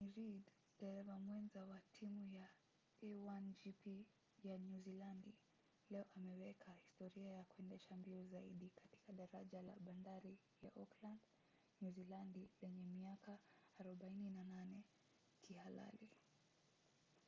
[0.03, 0.45] johnny reid
[0.79, 2.47] dereva mwenza wa timu ya
[3.03, 4.05] a1gp
[4.43, 5.33] ya nyuzilandi
[5.89, 11.19] leo ameweka historia kwa kuendesha mbio zaidi katika daraja la bandari ya auckland
[11.81, 13.39] nyuzilandi lenye miaka
[13.79, 14.79] 48
[15.41, 16.09] kihalali